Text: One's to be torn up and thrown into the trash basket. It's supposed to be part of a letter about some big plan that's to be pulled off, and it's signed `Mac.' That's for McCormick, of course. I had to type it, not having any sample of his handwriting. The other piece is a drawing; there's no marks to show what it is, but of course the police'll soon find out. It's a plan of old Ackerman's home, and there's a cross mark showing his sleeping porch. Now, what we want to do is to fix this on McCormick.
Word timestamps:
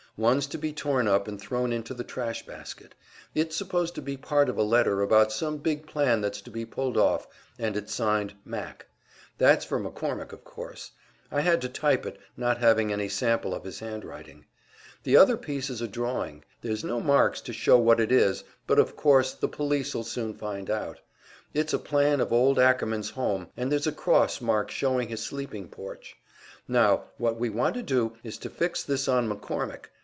One's 0.17 0.45
to 0.47 0.57
be 0.57 0.73
torn 0.73 1.07
up 1.07 1.29
and 1.29 1.39
thrown 1.39 1.71
into 1.71 1.93
the 1.93 2.03
trash 2.03 2.45
basket. 2.45 2.93
It's 3.33 3.55
supposed 3.55 3.95
to 3.95 4.01
be 4.01 4.17
part 4.17 4.49
of 4.49 4.57
a 4.57 4.61
letter 4.61 5.01
about 5.01 5.31
some 5.31 5.57
big 5.57 5.87
plan 5.87 6.19
that's 6.19 6.41
to 6.41 6.51
be 6.51 6.65
pulled 6.65 6.97
off, 6.97 7.27
and 7.57 7.77
it's 7.77 7.93
signed 7.95 8.33
`Mac.' 8.45 8.81
That's 9.37 9.63
for 9.63 9.79
McCormick, 9.79 10.33
of 10.33 10.43
course. 10.43 10.91
I 11.31 11.39
had 11.41 11.61
to 11.61 11.69
type 11.69 12.05
it, 12.05 12.19
not 12.35 12.57
having 12.57 12.91
any 12.91 13.07
sample 13.07 13.53
of 13.55 13.63
his 13.63 13.79
handwriting. 13.79 14.45
The 15.03 15.15
other 15.15 15.37
piece 15.37 15.69
is 15.69 15.79
a 15.81 15.87
drawing; 15.87 16.43
there's 16.61 16.83
no 16.83 16.99
marks 16.99 17.39
to 17.41 17.53
show 17.53 17.79
what 17.79 18.01
it 18.01 18.11
is, 18.11 18.43
but 18.67 18.79
of 18.79 18.97
course 18.97 19.31
the 19.33 19.47
police'll 19.47 20.03
soon 20.03 20.33
find 20.33 20.69
out. 20.69 20.99
It's 21.53 21.73
a 21.73 21.79
plan 21.79 22.19
of 22.19 22.33
old 22.33 22.59
Ackerman's 22.59 23.11
home, 23.11 23.47
and 23.55 23.71
there's 23.71 23.87
a 23.87 23.91
cross 23.93 24.41
mark 24.41 24.71
showing 24.71 25.07
his 25.07 25.21
sleeping 25.23 25.69
porch. 25.69 26.17
Now, 26.67 27.05
what 27.17 27.39
we 27.39 27.49
want 27.49 27.75
to 27.75 27.81
do 27.81 28.17
is 28.25 28.37
to 28.39 28.49
fix 28.49 28.83
this 28.83 29.07
on 29.07 29.27
McCormick. 29.29 29.85